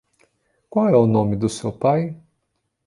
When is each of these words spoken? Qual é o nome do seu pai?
Qual 0.67 0.89
é 0.89 0.97
o 0.97 1.05
nome 1.05 1.35
do 1.35 1.47
seu 1.47 1.71
pai? 1.71 2.19